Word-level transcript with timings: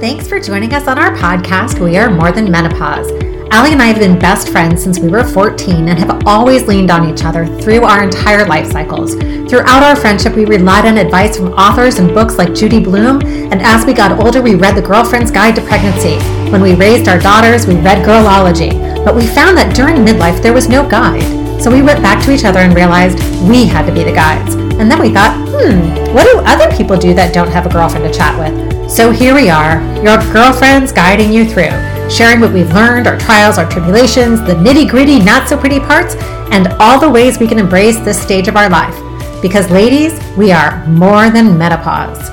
Thanks 0.00 0.26
for 0.26 0.40
joining 0.40 0.74
us 0.74 0.88
on 0.88 0.98
our 0.98 1.14
podcast, 1.14 1.78
We 1.78 1.96
Are 1.96 2.10
More 2.10 2.32
Than 2.32 2.50
Menopause. 2.50 3.10
Ally 3.52 3.68
and 3.68 3.80
I 3.80 3.86
have 3.86 4.00
been 4.00 4.18
best 4.18 4.48
friends 4.48 4.82
since 4.82 4.98
we 4.98 5.08
were 5.08 5.22
14 5.22 5.88
and 5.88 5.98
have 5.98 6.26
always 6.26 6.66
leaned 6.66 6.90
on 6.90 7.08
each 7.08 7.24
other 7.24 7.46
through 7.60 7.84
our 7.84 8.02
entire 8.02 8.44
life 8.44 8.70
cycles. 8.70 9.14
Throughout 9.14 9.84
our 9.84 9.94
friendship, 9.94 10.34
we 10.34 10.46
relied 10.46 10.84
on 10.84 10.98
advice 10.98 11.36
from 11.36 11.52
authors 11.52 12.00
and 12.00 12.12
books 12.12 12.36
like 12.38 12.54
Judy 12.54 12.80
Blume, 12.80 13.22
and 13.22 13.62
as 13.62 13.86
we 13.86 13.94
got 13.94 14.20
older, 14.20 14.42
we 14.42 14.56
read 14.56 14.76
The 14.76 14.82
Girlfriend's 14.82 15.30
Guide 15.30 15.54
to 15.54 15.62
Pregnancy. 15.62 16.16
When 16.50 16.60
we 16.60 16.74
raised 16.74 17.08
our 17.08 17.18
daughters, 17.18 17.66
we 17.66 17.76
read 17.76 18.04
Girlology. 18.04 19.04
But 19.04 19.14
we 19.14 19.26
found 19.28 19.56
that 19.58 19.76
during 19.76 19.96
midlife, 19.96 20.42
there 20.42 20.52
was 20.52 20.68
no 20.68 20.86
guide. 20.86 21.62
So 21.62 21.70
we 21.70 21.82
went 21.82 22.02
back 22.02 22.22
to 22.24 22.32
each 22.32 22.44
other 22.44 22.58
and 22.58 22.74
realized 22.74 23.18
we 23.48 23.64
had 23.64 23.86
to 23.86 23.92
be 23.92 24.02
the 24.02 24.12
guides. 24.12 24.54
And 24.54 24.90
then 24.90 25.00
we 25.00 25.12
thought, 25.14 25.36
hmm, 25.48 26.12
what 26.12 26.24
do 26.24 26.40
other 26.40 26.74
people 26.76 26.96
do 26.96 27.14
that 27.14 27.32
don't 27.32 27.48
have 27.48 27.64
a 27.64 27.70
girlfriend 27.70 28.12
to 28.12 28.18
chat 28.18 28.36
with? 28.36 28.73
So 28.94 29.10
here 29.10 29.34
we 29.34 29.50
are, 29.50 29.82
your 30.04 30.18
girlfriends 30.32 30.92
guiding 30.92 31.32
you 31.32 31.44
through, 31.44 31.72
sharing 32.08 32.40
what 32.40 32.52
we've 32.52 32.70
learned, 32.72 33.08
our 33.08 33.18
trials, 33.18 33.58
our 33.58 33.68
tribulations, 33.68 34.38
the 34.42 34.54
nitty 34.54 34.88
gritty, 34.88 35.18
not 35.18 35.48
so 35.48 35.58
pretty 35.58 35.80
parts, 35.80 36.14
and 36.52 36.68
all 36.74 37.00
the 37.00 37.10
ways 37.10 37.40
we 37.40 37.48
can 37.48 37.58
embrace 37.58 37.98
this 37.98 38.22
stage 38.22 38.46
of 38.46 38.54
our 38.54 38.70
life. 38.70 38.94
Because, 39.42 39.68
ladies, 39.68 40.12
we 40.36 40.52
are 40.52 40.86
more 40.86 41.28
than 41.28 41.58
menopause. 41.58 42.28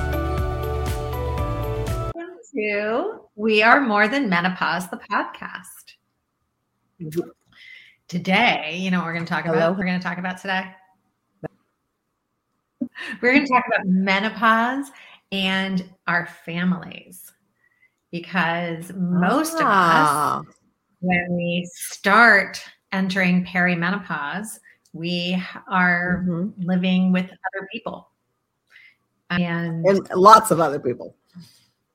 To 2.53 3.21
We 3.35 3.63
Are 3.63 3.81
More 3.81 4.07
Than 4.07 4.29
Menopause, 4.29 4.87
the 4.91 4.97
podcast. 4.97 5.95
Today, 8.07 8.77
you 8.77 8.91
know 8.91 8.99
what 8.99 9.07
we're 9.07 9.13
going 9.13 9.25
to 9.25 9.33
talk 9.33 9.45
Hello? 9.45 9.57
about? 9.57 9.79
We're 9.79 9.85
going 9.85 9.99
to 9.99 10.03
talk 10.03 10.19
about 10.19 10.39
today. 10.39 10.75
We're 13.19 13.33
going 13.33 13.47
to 13.47 13.51
talk 13.51 13.65
about 13.65 13.87
menopause 13.87 14.91
and 15.31 15.89
our 16.07 16.27
families 16.45 17.31
because 18.11 18.91
most 18.95 19.53
of 19.53 19.61
us, 19.61 19.67
Ah, 19.67 20.41
when 20.99 21.25
we 21.31 21.67
start 21.73 22.61
entering 22.91 23.45
perimenopause, 23.45 24.59
we 24.93 25.41
are 25.69 26.25
mhm. 26.27 26.53
living 26.57 27.11
with 27.13 27.25
other 27.25 27.67
people. 27.71 28.09
And, 29.29 29.85
and 29.85 30.09
lots 30.13 30.51
of 30.51 30.59
other 30.59 30.79
people. 30.79 31.15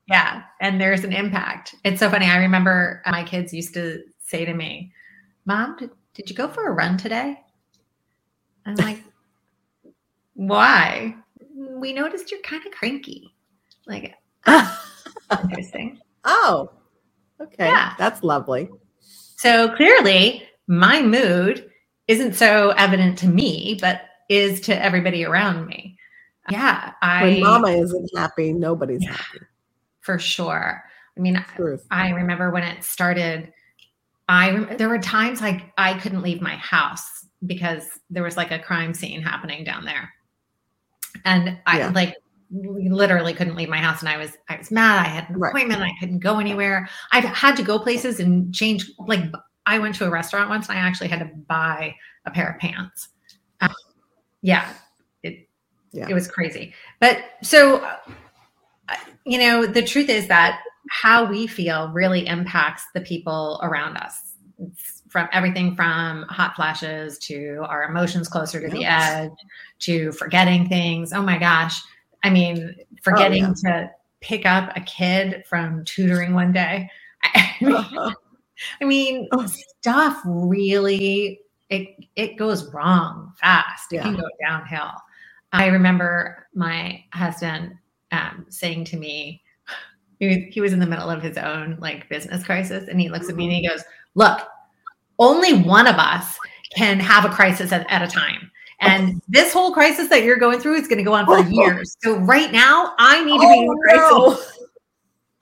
yeah, 0.09 0.45
and 0.62 0.81
there's 0.81 1.05
an 1.05 1.12
impact. 1.12 1.75
It's 1.84 2.01
so 2.01 2.09
funny. 2.09 2.27
I 2.27 2.39
remember 2.39 3.03
my 3.07 3.23
kids 3.23 3.53
used 3.53 3.75
to 3.75 4.03
say 4.19 4.47
to 4.47 4.55
me, 4.55 4.92
Mom, 5.45 5.77
did, 5.79 5.91
did 6.14 6.31
you 6.31 6.34
go 6.34 6.48
for 6.48 6.67
a 6.67 6.73
run 6.73 6.97
today? 6.97 7.39
I'm 8.64 8.75
like, 8.77 9.03
why? 10.33 11.14
We 11.81 11.93
noticed 11.93 12.31
you're 12.31 12.41
kind 12.41 12.65
of 12.67 12.73
cranky. 12.73 13.35
Like, 13.87 14.15
interesting. 15.43 15.99
oh, 16.25 16.71
okay. 17.41 17.67
Yeah. 17.67 17.95
That's 17.99 18.23
lovely. 18.23 18.69
So 19.01 19.75
clearly, 19.77 20.43
my 20.67 21.03
mood 21.03 21.71
isn't 22.09 22.35
so 22.35 22.71
evident 22.71 23.19
to 23.19 23.29
me, 23.29 23.79
but 23.81 24.03
is 24.29 24.61
to 24.63 24.83
everybody 24.85 25.25
around 25.25 25.67
me. 25.67 25.97
Yeah, 26.51 26.93
I 27.03 27.23
When 27.23 27.41
mama 27.41 27.69
isn't 27.71 28.11
happy, 28.17 28.53
nobody's 28.53 29.03
Yeah. 29.03 29.13
happy. 29.13 29.41
for 30.01 30.19
sure. 30.19 30.83
I 31.17 31.21
mean, 31.21 31.45
Truth. 31.57 31.85
I 31.91 32.11
remember 32.11 32.51
when 32.51 32.63
it 32.63 32.85
started. 32.85 33.53
I 34.29 34.75
there 34.77 34.89
were 34.89 34.99
times 34.99 35.41
like 35.41 35.73
I 35.79 35.95
couldn't 35.99 36.23
leave 36.23 36.41
my 36.41 36.55
house 36.57 37.27
because 37.45 37.85
there 38.11 38.23
was 38.23 38.37
like 38.37 38.51
a 38.53 38.59
crime 38.59 38.95
scene 38.95 39.23
happening 39.23 39.65
down 39.65 39.85
there, 39.85 40.13
and 41.25 41.59
I 41.67 41.78
Yeah. 41.78 41.89
like 41.95 42.14
we 42.50 42.89
literally 42.89 43.34
couldn't 43.34 43.56
leave 43.56 43.69
my 43.69 43.78
house, 43.78 44.00
and 44.00 44.09
I 44.09 44.17
was 44.17 44.36
I 44.48 44.56
was 44.56 44.70
mad. 44.70 45.05
I 45.05 45.09
had 45.09 45.28
an 45.31 45.36
Right. 45.39 45.50
appointment. 45.50 45.83
I 45.83 45.92
couldn't 45.98 46.20
go 46.20 46.39
anywhere. 46.39 46.89
I've 47.12 47.25
had 47.25 47.56
to 47.56 47.62
go 47.62 47.78
places 47.78 48.20
and 48.20 48.55
change. 48.55 48.91
Like 48.98 49.25
I 49.67 49.78
went 49.78 49.95
to 49.97 50.06
a 50.06 50.11
restaurant 50.11 50.48
once, 50.48 50.69
and 50.69 50.78
I 50.78 50.81
actually 50.81 51.08
had 51.08 51.19
to 51.20 51.31
buy 51.48 51.95
a 52.25 52.31
pair 52.31 52.51
of 52.52 52.58
pants. 52.61 53.08
Uh, 53.61 53.68
yeah, 54.42 54.73
it 55.23 55.48
Yeah. 55.92 56.07
it 56.08 56.14
was 56.14 56.29
crazy. 56.29 56.73
But 57.01 57.18
so 57.42 57.79
uh, 58.89 58.96
you 59.24 59.39
know, 59.39 59.67
the 59.67 59.83
truth 59.83 60.08
is 60.08 60.29
that 60.29 60.61
how 60.89 61.24
we 61.24 61.48
feel 61.48 61.89
really 61.92 62.27
impacts 62.29 62.85
the 62.95 63.01
people 63.01 63.58
around 63.64 63.96
us. 63.96 64.35
It's 64.58 64.95
from 65.08 65.28
everything 65.33 65.74
from 65.74 66.22
hot 66.24 66.56
flashes 66.56 67.18
to 67.18 67.64
our 67.68 67.84
emotions 67.84 68.28
closer 68.28 68.61
to 68.61 68.68
the 68.68 68.84
edge 68.84 69.30
to 69.80 70.12
forgetting 70.12 70.68
things. 70.68 71.12
Oh 71.12 71.22
my 71.22 71.39
gosh. 71.39 71.80
I 72.22 72.30
mean, 72.30 72.74
forgetting 73.02 73.55
yeah. 73.64 73.70
to 73.70 73.90
pick 74.20 74.46
up 74.46 74.72
a 74.77 74.80
kid 74.80 75.44
from 75.48 75.84
tutoring 75.84 76.34
one 76.34 76.52
day. 76.52 76.90
I 77.22 77.56
mean, 77.61 78.14
I 78.80 78.84
mean, 78.84 79.28
Oh. 79.33 79.46
stuff 79.46 80.20
really 80.24 81.40
it 81.68 81.88
it 82.14 82.36
goes 82.36 82.73
wrong 82.73 83.33
fast. 83.36 83.92
It 83.92 84.02
can 84.02 84.17
go 84.17 84.28
downhill. 84.40 84.92
I 85.52 85.67
remember 85.67 86.46
my 86.55 87.02
husband 87.12 87.74
um, 88.12 88.46
saying 88.48 88.84
to 88.86 88.96
me, 88.96 89.42
he 90.18 90.61
was 90.61 90.73
in 90.73 90.80
the 90.80 90.86
middle 90.86 91.11
of 91.11 91.23
his 91.23 91.36
own 91.36 91.77
like 91.80 92.08
business 92.08 92.44
crisis, 92.44 92.88
and 92.88 93.00
he 93.00 93.08
looks 93.08 93.28
at 93.28 93.36
me 93.36 93.44
and 93.44 93.52
he 93.52 93.68
goes, 93.68 93.83
"Look, 94.14 94.40
only 95.19 95.63
one 95.63 95.87
of 95.87 95.97
us 95.97 96.39
can 96.75 97.01
have 97.01 97.25
a 97.25 97.29
crisis 97.29 97.73
at, 97.73 97.91
at 97.91 98.03
a 98.03 98.09
time." 98.09 98.51
And 98.81 99.17
oh. 99.17 99.21
this 99.29 99.53
whole 99.53 99.73
crisis 99.73 100.09
that 100.09 100.23
you're 100.23 100.37
going 100.37 100.61
through 100.61 100.77
is 100.77 100.87
going 100.87 100.99
to 100.99 101.05
go 101.05 101.15
on 101.15 101.25
for 101.25 101.39
oh. 101.39 101.49
years. 101.49 101.97
So 102.03 102.19
right 102.19 102.53
now, 102.53 102.95
I 102.99 103.25
need 103.25 103.41
to 103.41 103.49
be 103.49 103.61
in 103.61 103.69
oh, 103.69 103.77
crisis. 103.83 104.53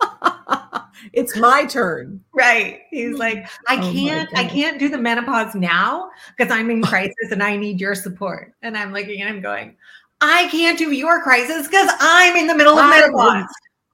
Oh, 0.00 0.70
no. 0.72 0.84
it's 1.12 1.36
my 1.36 1.64
turn. 1.64 2.22
Right. 2.32 2.82
He's 2.90 3.16
like, 3.18 3.48
I 3.68 3.76
Oh 3.76 3.92
can't, 3.92 4.28
I 4.36 4.44
can't 4.44 4.78
do 4.78 4.88
the 4.88 4.98
menopause 4.98 5.54
now 5.54 6.10
because 6.36 6.52
I'm 6.52 6.70
in 6.70 6.82
crisis 6.84 7.30
and 7.30 7.42
I 7.42 7.56
need 7.56 7.80
your 7.80 7.94
support. 7.94 8.52
And 8.62 8.76
I'm 8.76 8.92
looking 8.92 9.20
and 9.20 9.28
I'm 9.28 9.40
going, 9.40 9.76
I 10.20 10.48
can't 10.48 10.78
do 10.78 10.92
your 10.92 11.22
crisis 11.22 11.66
because 11.66 11.90
I'm 12.00 12.36
in 12.36 12.46
the 12.46 12.54
middle 12.54 12.78
of 12.78 12.84
I 12.84 13.00
menopause. 13.00 13.46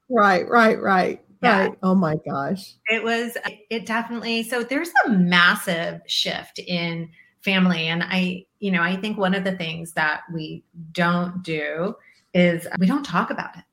Right, 0.09 0.49
right, 0.49 0.81
right. 0.81 1.23
Yeah. 1.43 1.61
Right. 1.61 1.78
Oh 1.83 1.95
my 1.95 2.17
gosh. 2.17 2.75
It 2.87 3.03
was, 3.03 3.37
it 3.71 3.87
definitely, 3.87 4.43
so 4.43 4.62
there's 4.62 4.91
a 5.06 5.11
massive 5.11 6.01
shift 6.06 6.59
in 6.59 7.11
family. 7.41 7.89
And 7.89 8.03
I, 8.03 8.45
you 8.59 8.71
know, 8.71 8.83
I 8.83 8.97
think 8.97 9.17
one 9.17 9.34
of 9.34 9.45
the 9.45 9.56
things 9.56 9.93
that 9.95 10.23
we 10.33 10.65
don't 10.93 11.43
do 11.43 11.95
is 12.34 12.67
we 12.79 12.87
don't 12.87 13.05
talk 13.05 13.31
about 13.31 13.56
it. 13.56 13.65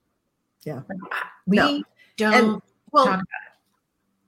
Yeah. 0.64 0.82
We 1.46 1.58
No. 1.58 1.84
don't 2.16 2.34
And 2.34 2.62
well, 2.92 3.06
talk 3.06 3.24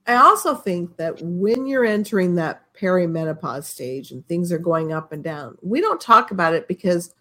I 0.06 0.16
also 0.16 0.54
think 0.54 0.96
that 0.96 1.20
when 1.22 1.66
you're 1.66 1.84
entering 1.84 2.34
that 2.34 2.74
perimenopause 2.74 3.64
stage 3.64 4.10
and 4.10 4.26
things 4.26 4.50
are 4.50 4.58
going 4.58 4.92
up 4.92 5.12
and 5.12 5.22
down, 5.22 5.56
we 5.62 5.80
don't 5.80 6.00
talk 6.00 6.30
about 6.30 6.52
it 6.52 6.66
because 6.66 7.14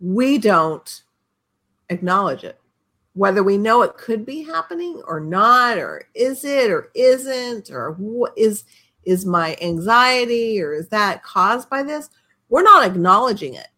we 0.00 0.38
don't 0.38 1.02
acknowledge 1.90 2.42
it. 2.42 2.58
Whether 3.14 3.42
we 3.42 3.56
know 3.56 3.82
it 3.82 3.96
could 3.96 4.26
be 4.26 4.42
happening 4.42 5.00
or 5.06 5.20
not, 5.20 5.78
or 5.78 6.08
is 6.14 6.44
it 6.44 6.70
or 6.70 6.90
isn't, 6.94 7.70
or 7.70 7.92
what 7.92 8.32
is 8.36 8.64
is 9.04 9.26
my 9.26 9.56
anxiety 9.60 10.60
or 10.62 10.72
is 10.72 10.88
that 10.88 11.22
caused 11.22 11.68
by 11.68 11.82
this? 11.82 12.10
We're 12.48 12.62
not 12.62 12.86
acknowledging 12.86 13.54
it. 13.54 13.68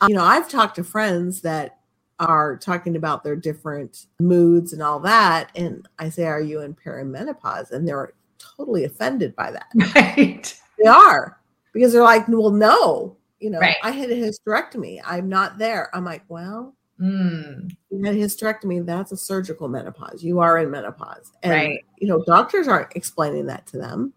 Um, 0.00 0.10
you 0.10 0.16
know, 0.16 0.24
I've 0.24 0.48
talked 0.48 0.76
to 0.76 0.84
friends 0.84 1.40
that 1.42 1.80
are 2.18 2.56
talking 2.56 2.96
about 2.96 3.24
their 3.24 3.36
different 3.36 4.06
moods 4.20 4.72
and 4.72 4.82
all 4.82 5.00
that. 5.00 5.50
And 5.56 5.88
I 5.98 6.10
say, 6.10 6.24
Are 6.24 6.40
you 6.40 6.60
in 6.60 6.74
perimenopause? 6.74 7.70
And 7.70 7.86
they're 7.86 8.12
totally 8.38 8.84
offended 8.84 9.34
by 9.34 9.50
that. 9.50 9.66
right. 9.94 10.60
They 10.78 10.88
are 10.88 11.40
because 11.72 11.92
they're 11.92 12.02
like, 12.02 12.28
Well, 12.28 12.50
no, 12.50 13.16
you 13.40 13.50
know, 13.50 13.58
Right. 13.58 13.76
I 13.82 13.90
had 13.90 14.10
a 14.10 14.14
hysterectomy. 14.14 15.00
I'm 15.04 15.28
not 15.28 15.58
there. 15.58 15.94
I'm 15.94 16.04
like, 16.04 16.22
Well, 16.28 16.74
Mm, 17.00 17.74
you 17.90 18.04
had 18.04 18.14
hysterectomy. 18.14 18.84
That's 18.84 19.12
a 19.12 19.16
surgical 19.16 19.68
menopause. 19.68 20.22
You 20.22 20.40
are 20.40 20.58
in 20.58 20.70
menopause. 20.70 21.32
And, 21.42 21.52
Right. 21.52 21.84
you 21.98 22.06
know, 22.08 22.22
doctors 22.24 22.68
aren't 22.68 22.94
explaining 22.94 23.46
that 23.46 23.66
to 23.68 23.78
them. 23.78 24.12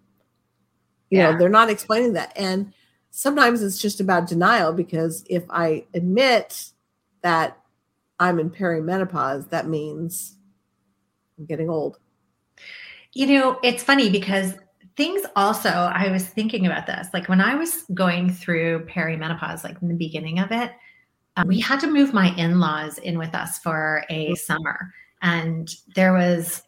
You 1.09 1.19
Yeah. 1.19 1.31
know, 1.31 1.37
they're 1.37 1.49
not 1.49 1.69
explaining 1.69 2.13
that. 2.13 2.33
And 2.35 2.73
sometimes 3.11 3.61
it's 3.61 3.77
just 3.77 4.01
about 4.01 4.27
denial 4.27 4.73
because 4.73 5.23
if 5.29 5.43
I 5.49 5.85
admit 5.93 6.71
that 7.21 7.57
I'm 8.19 8.39
in 8.39 8.49
perimenopause, 8.49 9.49
that 9.49 9.67
means 9.67 10.35
I'm 11.37 11.45
getting 11.45 11.69
old. 11.69 11.99
You 13.13 13.27
know, 13.27 13.59
it's 13.63 13.83
funny 13.83 14.09
because 14.09 14.55
things 14.97 15.21
also, 15.35 15.69
I 15.69 16.11
was 16.11 16.25
thinking 16.25 16.65
about 16.65 16.85
this. 16.85 17.07
Like 17.13 17.29
when 17.29 17.41
I 17.41 17.55
was 17.55 17.83
going 17.93 18.29
through 18.29 18.87
perimenopause, 18.87 19.63
like 19.63 19.81
in 19.81 19.87
the 19.87 19.93
beginning 19.93 20.39
of 20.39 20.51
it, 20.51 20.71
uh, 21.35 21.43
we 21.47 21.59
had 21.59 21.79
to 21.79 21.87
move 21.87 22.13
my 22.13 22.35
in 22.35 22.59
laws 22.59 22.97
in 22.99 23.17
with 23.17 23.33
us 23.33 23.57
for 23.59 24.05
a 24.09 24.35
summer. 24.35 24.93
And 25.21 25.73
there 25.95 26.13
was, 26.13 26.63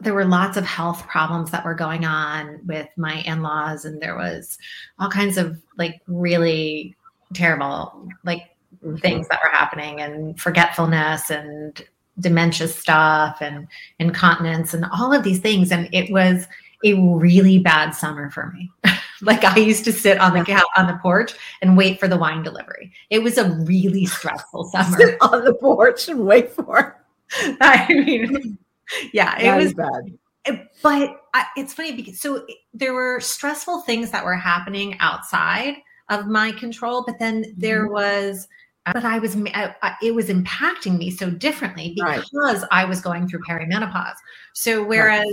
there 0.00 0.14
were 0.14 0.24
lots 0.24 0.56
of 0.56 0.64
health 0.64 1.06
problems 1.06 1.50
that 1.50 1.64
were 1.64 1.74
going 1.74 2.04
on 2.04 2.60
with 2.66 2.88
my 2.96 3.20
in 3.22 3.42
laws. 3.42 3.84
And 3.84 4.00
there 4.00 4.16
was 4.16 4.58
all 4.98 5.10
kinds 5.10 5.36
of 5.36 5.60
like 5.76 6.00
really 6.06 6.96
terrible, 7.34 8.08
like 8.24 8.56
things 9.00 9.28
that 9.28 9.40
were 9.44 9.50
happening 9.50 10.00
and 10.00 10.40
forgetfulness 10.40 11.30
and 11.30 11.82
dementia 12.20 12.68
stuff 12.68 13.38
and 13.40 13.68
incontinence 13.98 14.74
and 14.74 14.84
all 14.92 15.12
of 15.12 15.24
these 15.24 15.40
things. 15.40 15.70
And 15.70 15.88
it 15.92 16.10
was 16.12 16.46
a 16.84 16.94
really 16.94 17.58
bad 17.58 17.90
summer 17.90 18.30
for 18.30 18.52
me. 18.52 18.70
like 19.22 19.44
I 19.44 19.56
used 19.58 19.84
to 19.84 19.92
sit 19.92 20.18
on 20.20 20.32
the 20.36 20.44
couch 20.44 20.64
on 20.76 20.86
the 20.86 20.98
porch 21.02 21.32
and 21.62 21.76
wait 21.76 21.98
for 22.00 22.08
the 22.08 22.16
wine 22.16 22.42
delivery. 22.42 22.92
It 23.10 23.20
was 23.22 23.38
a 23.38 23.50
really 23.64 24.06
stressful 24.06 24.64
summer. 24.72 24.96
Sit 24.96 25.16
on 25.20 25.44
the 25.44 25.54
porch 25.54 26.08
and 26.08 26.26
wait 26.26 26.50
for. 26.50 27.02
I 27.60 27.86
mean, 27.90 28.58
yeah, 29.12 29.38
it 29.38 29.42
That 29.44 29.56
was 29.58 29.74
bad. 29.74 30.18
it- 30.46 30.68
but 30.82 31.20
I, 31.34 31.44
it's 31.56 31.74
funny 31.74 31.92
because 31.92 32.20
so 32.20 32.36
eh, 32.48 32.52
there 32.72 32.94
were 32.94 33.20
stressful 33.20 33.82
things 33.82 34.10
that 34.12 34.24
were 34.24 34.36
happening 34.36 34.96
outside 35.00 35.74
of 36.08 36.26
my 36.26 36.52
control, 36.52 37.04
but 37.06 37.18
then 37.18 37.44
there 37.56 37.84
Mm-hmm. 37.84 37.92
was, 37.92 38.48
uh, 38.86 38.92
but 38.94 39.04
I 39.04 39.18
was, 39.18 39.36
I, 39.36 39.74
I- 39.82 39.96
it 40.02 40.14
was 40.14 40.28
impacting 40.28 40.96
me 40.96 41.10
so 41.10 41.28
differently 41.28 41.94
Right. 42.00 42.22
because 42.32 42.64
I 42.70 42.84
was 42.86 43.00
going 43.02 43.28
through 43.28 43.40
perimenopause. 43.46 44.14
So 44.54 44.82
whereas, 44.82 45.26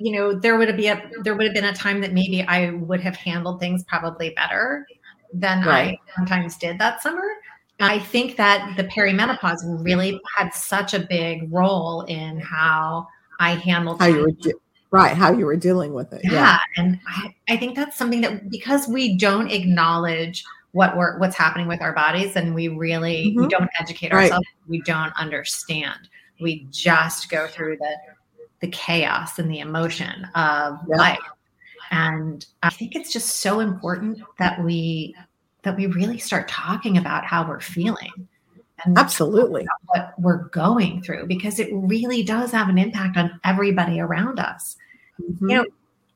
you 0.00 0.12
know, 0.12 0.32
there 0.38 0.56
would 0.56 0.76
be 0.76 0.88
a, 0.88 1.10
there 1.22 1.34
would 1.34 1.46
have 1.46 1.54
been 1.54 1.64
a 1.64 1.74
time 1.74 2.00
that 2.00 2.12
maybe 2.12 2.42
I 2.42 2.70
would 2.70 3.00
have 3.00 3.16
handled 3.16 3.60
things 3.60 3.84
probably 3.84 4.30
better 4.30 4.86
than 5.32 5.64
Right. 5.64 5.98
I 6.08 6.14
sometimes 6.16 6.56
did 6.56 6.78
that 6.78 7.02
summer. 7.02 7.24
I 7.80 7.98
think 7.98 8.36
that 8.36 8.76
the 8.76 8.84
perimenopause 8.84 9.58
really 9.84 10.20
had 10.36 10.52
such 10.52 10.94
a 10.94 11.00
big 11.00 11.52
role 11.52 12.02
in 12.02 12.40
how 12.40 13.06
I 13.38 13.54
handled 13.54 14.00
How 14.00 14.06
you 14.06 14.20
were 14.22 14.30
de- 14.32 14.54
right? 14.90 15.16
How 15.16 15.32
you 15.32 15.46
were 15.46 15.54
dealing 15.56 15.92
with 15.94 16.12
it? 16.12 16.22
yeah, 16.24 16.58
and 16.76 16.98
I, 17.06 17.34
I 17.48 17.56
think 17.56 17.76
that's 17.76 17.96
something 17.96 18.20
that 18.22 18.50
because 18.50 18.88
we 18.88 19.16
don't 19.16 19.50
acknowledge 19.50 20.44
what 20.72 20.96
we're 20.96 21.18
what's 21.18 21.36
happening 21.36 21.68
with 21.68 21.80
our 21.80 21.92
bodies 21.94 22.34
and 22.36 22.54
we 22.54 22.68
really 22.68 23.32
we 23.36 23.44
Mhm. 23.44 23.50
don't 23.50 23.70
educate 23.78 24.12
Right. 24.12 24.24
ourselves 24.24 24.46
we 24.66 24.80
don't 24.82 25.12
understand 25.16 26.08
we 26.40 26.66
just 26.70 27.30
go 27.30 27.46
through 27.46 27.76
the 27.78 27.96
the 28.60 28.68
chaos 28.68 29.38
and 29.38 29.50
the 29.50 29.60
emotion 29.60 30.24
of 30.34 30.78
Yeah. 30.88 30.96
life 30.96 31.18
and 31.90 32.44
i 32.62 32.68
think 32.70 32.94
it's 32.94 33.12
just 33.12 33.36
so 33.36 33.60
important 33.60 34.20
that 34.38 34.62
we 34.62 35.14
that 35.62 35.76
we 35.76 35.86
really 35.86 36.18
start 36.18 36.48
talking 36.48 36.98
about 36.98 37.24
how 37.24 37.46
we're 37.48 37.60
feeling 37.60 38.28
and 38.84 38.96
Absolutely. 38.98 39.66
what 39.86 40.14
we're 40.18 40.44
going 40.48 41.02
through 41.02 41.26
because 41.26 41.58
it 41.58 41.68
really 41.72 42.22
does 42.22 42.52
have 42.52 42.68
an 42.68 42.78
impact 42.78 43.16
on 43.16 43.40
everybody 43.44 44.00
around 44.00 44.38
us 44.38 44.76
Mhm. 45.20 45.50
you 45.50 45.56
know, 45.56 45.64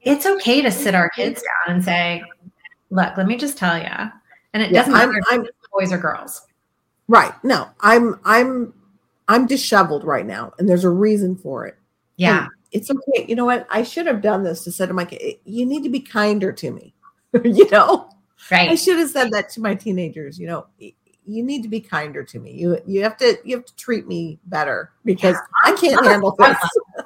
it's 0.02 0.26
okay 0.26 0.62
to 0.62 0.70
sit 0.70 0.94
our 0.94 1.08
kids 1.10 1.42
down 1.42 1.74
and 1.76 1.84
say, 1.84 2.22
look, 2.90 3.16
let 3.16 3.26
me 3.26 3.36
just 3.36 3.56
tell 3.58 3.76
you. 3.78 3.84
And 4.52 4.62
it 4.62 4.70
Yeah, 4.70 4.80
doesn't 4.80 4.94
I'm- 4.94 5.08
matter 5.08 5.18
if 5.18 5.24
I'm- 5.32 5.44
it's 5.44 5.68
boys 5.72 5.92
or 5.92 5.98
girls. 5.98 6.46
Right. 7.08 7.32
No, 7.44 7.68
I'm 7.80 8.18
I'm 8.24 8.72
I'm 9.28 9.46
disheveled 9.46 10.04
right 10.04 10.26
now, 10.26 10.52
and 10.58 10.68
there's 10.68 10.84
a 10.84 10.90
reason 10.90 11.36
for 11.36 11.66
it. 11.66 11.76
Yeah. 12.16 12.46
It's 12.72 12.90
okay. 12.90 13.26
You 13.28 13.36
know 13.36 13.44
what? 13.44 13.66
I 13.70 13.82
should 13.82 14.06
have 14.06 14.22
done 14.22 14.42
this 14.44 14.64
to 14.64 14.72
say 14.72 14.86
to 14.86 14.92
my 14.94 15.04
kid, 15.04 15.36
you 15.44 15.66
need 15.66 15.82
to 15.82 15.90
be 15.90 16.00
kinder 16.00 16.52
to 16.52 16.70
me. 16.70 16.94
you 17.44 17.68
know? 17.70 18.08
Right. 18.50 18.70
I 18.70 18.74
should 18.74 18.98
have 18.98 19.10
said 19.10 19.30
that 19.32 19.50
to 19.50 19.60
my 19.60 19.74
teenagers, 19.74 20.38
you 20.38 20.46
know. 20.46 20.66
You 21.24 21.44
need 21.44 21.62
to 21.62 21.68
be 21.68 21.80
kinder 21.80 22.24
to 22.24 22.40
me. 22.40 22.50
You 22.52 22.78
you 22.84 23.04
have 23.04 23.16
to 23.18 23.38
you 23.44 23.54
have 23.54 23.64
to 23.64 23.76
treat 23.76 24.08
me 24.08 24.40
better 24.46 24.90
because 25.04 25.36
I 25.64 25.70
can't 25.76 26.04
handle 26.04 26.34
this. 26.36 26.58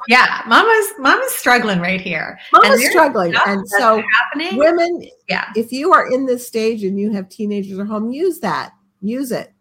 Yeah. 0.08 0.40
Mama's 0.46 0.86
mama's 0.98 1.34
struggling 1.34 1.80
right 1.80 2.00
here. 2.00 2.38
Mama's 2.50 2.78
there's 2.80 2.90
struggling. 2.90 3.34
And 3.46 3.68
so 3.68 4.02
happening. 4.14 4.56
women, 4.56 5.02
Yeah. 5.28 5.50
if 5.54 5.70
you 5.70 5.92
are 5.92 6.10
in 6.10 6.24
this 6.24 6.46
stage 6.46 6.82
and 6.82 6.98
you 6.98 7.12
have 7.12 7.28
teenagers 7.28 7.78
at 7.78 7.86
home, 7.86 8.10
use 8.10 8.40
that. 8.40 8.72
Use 9.02 9.32
it. 9.32 9.52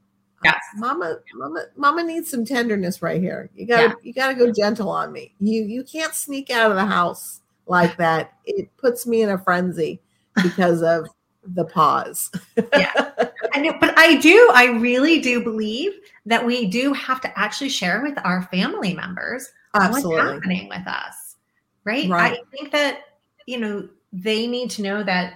Yes. 0.45 0.61
Mama, 0.77 1.17
mama, 1.35 1.65
mama 1.75 2.03
needs 2.03 2.29
some 2.29 2.45
tenderness 2.45 3.01
right 3.01 3.21
here. 3.21 3.49
You 3.55 3.65
gotta 3.65 3.89
Yeah. 3.89 3.93
you 4.03 4.13
gotta 4.13 4.35
go 4.35 4.51
gentle 4.51 4.89
on 4.89 5.11
me. 5.11 5.33
You 5.39 5.63
you 5.63 5.83
can't 5.83 6.13
sneak 6.13 6.49
out 6.49 6.71
of 6.71 6.77
the 6.77 6.85
house 6.85 7.41
like 7.67 7.97
that. 8.05 8.33
It 8.45 8.75
puts 8.77 9.05
me 9.05 9.21
in 9.21 9.29
a 9.29 9.37
frenzy 9.37 10.01
because 10.43 10.81
of 10.81 11.07
the 11.53 11.65
pause. 11.65 12.31
I 12.57 13.61
know, 13.61 13.73
but 13.79 13.97
I 13.97 14.15
do, 14.15 14.49
I 14.53 14.65
really 14.79 15.19
do 15.21 15.43
believe 15.43 15.93
that 16.25 16.45
we 16.45 16.65
do 16.65 16.91
have 16.93 17.21
to 17.21 17.39
actually 17.39 17.69
share 17.69 18.01
with 18.01 18.17
our 18.25 18.43
family 18.51 18.93
members 18.93 19.47
what's 19.73 20.03
happening 20.03 20.67
with 20.69 20.87
us. 20.87 21.35
Right? 21.83 22.09
Right. 22.09 22.39
I 22.39 22.57
think 22.57 22.71
that, 22.71 22.99
you 23.45 23.59
know, 23.59 23.87
they 24.11 24.47
need 24.47 24.71
to 24.71 24.81
know 24.81 25.03
that 25.03 25.35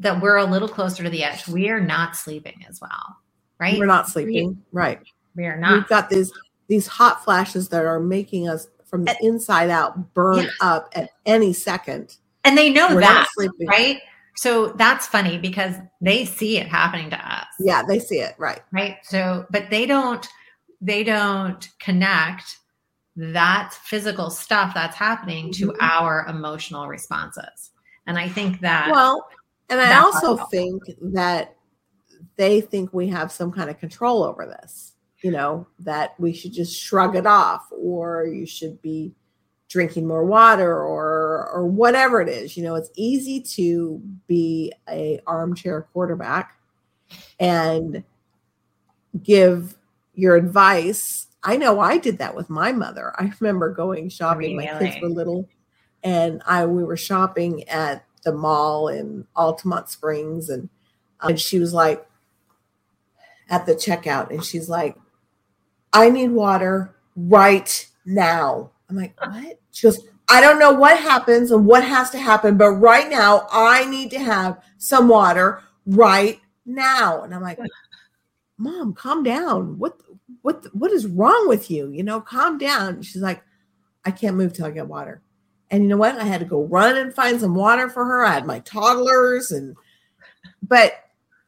that 0.00 0.20
we're 0.20 0.36
a 0.36 0.44
little 0.44 0.68
closer 0.68 1.02
to 1.02 1.10
the 1.10 1.24
edge. 1.24 1.48
We 1.48 1.68
are 1.70 1.80
not 1.80 2.16
sleeping 2.16 2.64
as 2.68 2.80
well. 2.80 3.16
Right? 3.60 3.78
We're 3.78 3.86
not 3.86 4.08
sleeping. 4.08 4.62
Right. 4.72 5.00
We 5.34 5.46
are 5.46 5.56
not. 5.56 5.72
We've 5.72 5.88
got 5.88 6.10
these 6.10 6.32
these 6.68 6.86
hot 6.86 7.24
flashes 7.24 7.68
that 7.70 7.84
are 7.84 7.98
making 8.00 8.48
us 8.48 8.68
from 8.84 9.04
the 9.04 9.16
inside 9.20 9.70
out 9.70 10.14
burn 10.14 10.44
Yes. 10.44 10.52
up 10.60 10.90
at 10.94 11.10
any 11.26 11.52
second. 11.52 12.16
And 12.44 12.56
they 12.56 12.70
know 12.70 12.88
We're 12.94 13.00
that, 13.00 13.26
sleeping. 13.34 13.66
right? 13.66 14.00
So 14.36 14.68
that's 14.68 15.06
funny 15.06 15.38
because 15.38 15.74
they 16.00 16.24
see 16.24 16.58
it 16.58 16.68
happening 16.68 17.10
to 17.10 17.16
us. 17.16 17.46
Yeah, 17.58 17.82
they 17.86 17.98
see 17.98 18.20
it. 18.20 18.34
Right. 18.38 18.60
Right. 18.72 18.96
So, 19.02 19.46
but 19.50 19.68
they 19.70 19.84
don't, 19.86 20.26
they 20.80 21.02
don't 21.04 21.68
connect 21.80 22.58
that 23.16 23.74
physical 23.82 24.30
stuff 24.30 24.72
that's 24.74 24.96
happening 24.96 25.52
to 25.54 25.72
Mhm. 25.72 25.76
our 25.80 26.24
emotional 26.28 26.86
responses. 26.86 27.72
And 28.06 28.16
I 28.18 28.28
think 28.28 28.60
that, 28.60 28.90
Well, 28.90 29.26
and 29.70 29.80
I 29.80 29.98
also 30.00 30.36
think 30.46 30.82
that 31.02 31.56
they 32.38 32.60
think 32.60 32.94
we 32.94 33.08
have 33.08 33.30
some 33.30 33.52
kind 33.52 33.68
of 33.68 33.78
control 33.78 34.22
over 34.22 34.46
this, 34.46 34.94
you 35.22 35.30
know, 35.30 35.66
that 35.80 36.14
we 36.18 36.32
should 36.32 36.52
just 36.52 36.80
shrug 36.80 37.16
it 37.16 37.26
off 37.26 37.66
or 37.72 38.26
you 38.26 38.46
should 38.46 38.80
be 38.80 39.12
drinking 39.68 40.06
more 40.06 40.24
water 40.24 40.72
or 40.72 41.50
or 41.52 41.66
whatever 41.66 42.22
it 42.22 42.28
is. 42.28 42.56
You 42.56 42.62
know, 42.62 42.76
it's 42.76 42.90
easy 42.94 43.40
to 43.56 44.00
be 44.28 44.72
a 44.88 45.20
armchair 45.26 45.82
quarterback 45.92 46.58
and 47.38 48.02
give 49.22 49.76
your 50.14 50.36
advice. 50.36 51.26
I 51.42 51.56
know 51.56 51.80
I 51.80 51.98
did 51.98 52.18
that 52.18 52.34
with 52.34 52.48
my 52.48 52.72
mother. 52.72 53.12
I 53.20 53.32
remember 53.40 53.72
going 53.74 54.08
shopping. 54.08 54.56
My 54.56 54.78
kids 54.78 54.96
were 55.02 55.08
little, 55.08 55.48
and 56.04 56.40
I 56.46 56.66
we 56.66 56.84
were 56.84 56.96
shopping 56.96 57.68
at 57.68 58.04
the 58.22 58.32
mall 58.32 58.88
in 58.88 59.26
Altamonte 59.36 59.88
Springs, 59.88 60.48
and 60.48 60.68
uh, 61.20 61.28
and 61.28 61.40
she 61.40 61.58
was 61.58 61.74
like 61.74 62.04
at 63.48 63.66
the 63.66 63.74
checkout, 63.74 64.30
and 64.30 64.44
she's 64.44 64.68
like, 64.68 64.96
"I 65.92 66.10
need 66.10 66.30
water 66.30 66.94
right 67.16 67.86
now." 68.04 68.70
I'm 68.88 68.96
like, 68.96 69.14
"What?" 69.20 69.60
She 69.72 69.86
goes, 69.86 69.98
"I 70.28 70.40
don't 70.40 70.58
know 70.58 70.72
what 70.72 70.98
happens 70.98 71.50
and 71.50 71.66
what 71.66 71.84
has 71.84 72.10
to 72.10 72.18
happen, 72.18 72.56
but 72.56 72.72
right 72.72 73.08
now 73.08 73.46
I 73.50 73.84
need 73.86 74.10
to 74.12 74.18
have 74.18 74.62
some 74.78 75.08
water 75.08 75.62
right 75.86 76.40
now." 76.66 77.22
And 77.22 77.34
I'm 77.34 77.42
like, 77.42 77.58
"Mom, 78.58 78.92
calm 78.94 79.22
down. 79.22 79.78
What 79.78 80.00
what 80.42 80.66
what 80.74 80.92
is 80.92 81.06
wrong 81.06 81.48
with 81.48 81.70
you? 81.70 81.90
You 81.90 82.02
know, 82.02 82.20
calm 82.20 82.58
down." 82.58 83.02
She's 83.02 83.22
like, 83.22 83.42
"I 84.04 84.10
can't 84.10 84.36
move 84.36 84.52
till 84.52 84.66
I 84.66 84.70
get 84.70 84.88
water." 84.88 85.22
And 85.70 85.82
you 85.82 85.88
know 85.88 85.98
what? 85.98 86.16
I 86.16 86.24
had 86.24 86.40
to 86.40 86.46
go 86.46 86.64
run 86.64 86.96
and 86.96 87.14
find 87.14 87.38
some 87.40 87.54
water 87.54 87.90
for 87.90 88.04
her. 88.04 88.24
I 88.24 88.32
had 88.32 88.46
my 88.46 88.60
toddlers 88.60 89.50
and 89.50 89.76
but 90.62 90.92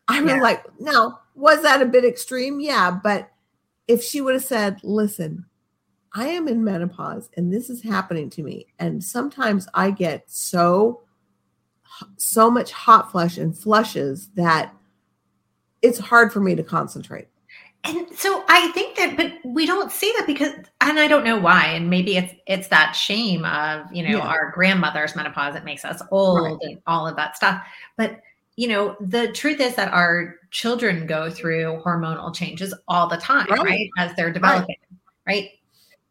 I 0.08 0.20
was 0.20 0.32
Yeah. 0.32 0.42
like, 0.42 0.64
no, 0.78 1.18
was 1.40 1.62
that 1.62 1.82
a 1.82 1.86
bit 1.86 2.04
extreme? 2.04 2.60
Yeah, 2.60 2.90
but 3.02 3.30
if 3.88 4.02
she 4.02 4.20
would 4.20 4.34
have 4.34 4.44
said, 4.44 4.78
listen, 4.84 5.46
I 6.14 6.28
am 6.28 6.48
in 6.48 6.62
menopause 6.62 7.30
and 7.36 7.52
this 7.52 7.70
is 7.70 7.82
happening 7.82 8.30
to 8.30 8.42
me. 8.42 8.66
And 8.78 9.02
sometimes 9.02 9.66
I 9.74 9.90
get 9.90 10.30
so 10.30 11.02
so 12.16 12.50
much 12.50 12.70
hot 12.72 13.10
flush 13.10 13.36
and 13.36 13.56
flushes 13.56 14.28
that 14.34 14.72
it's 15.82 15.98
hard 15.98 16.32
for 16.32 16.40
me 16.40 16.54
to 16.54 16.62
concentrate. 16.62 17.28
and 17.84 18.06
so 18.16 18.44
I 18.48 18.68
think 18.72 18.96
that, 18.96 19.16
but 19.16 19.32
we 19.44 19.66
don't 19.66 19.90
see 19.90 20.12
that 20.18 20.26
because, 20.26 20.52
and 20.82 21.00
I 21.00 21.08
don't 21.08 21.24
know 21.24 21.38
why. 21.38 21.64
And 21.66 21.88
maybe 21.90 22.16
it's, 22.16 22.32
it's 22.46 22.68
that 22.68 22.92
shame 22.92 23.44
of, 23.44 23.92
you 23.92 24.02
know, 24.02 24.18
Yeah. 24.18 24.26
our 24.28 24.50
grandmother's 24.52 25.16
menopause 25.16 25.54
that 25.54 25.64
makes 25.64 25.84
us 25.84 26.02
old 26.10 26.42
Right. 26.44 26.56
and 26.62 26.78
all 26.86 27.06
of 27.08 27.16
that 27.16 27.36
stuff. 27.36 27.62
But, 27.96 28.20
you 28.56 28.68
know, 28.68 28.96
the 29.00 29.32
truth 29.32 29.60
is 29.60 29.74
that 29.76 29.92
our 29.92 30.36
children 30.50 31.06
go 31.06 31.30
through 31.30 31.82
hormonal 31.84 32.34
changes 32.34 32.74
all 32.88 33.06
the 33.08 33.16
time, 33.16 33.46
Right. 33.50 33.60
right? 33.62 33.90
As 33.98 34.14
they're 34.16 34.32
developing, 34.32 34.76
right? 35.26 35.50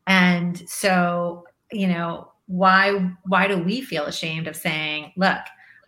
And 0.08 0.58
so, 0.68 1.46
you 1.72 1.88
know, 1.88 2.32
why 2.48 3.12
why 3.26 3.48
do 3.48 3.58
we 3.60 3.82
feel 3.82 4.06
ashamed 4.06 4.48
of 4.48 4.56
saying, 4.56 5.12
look, 5.18 5.38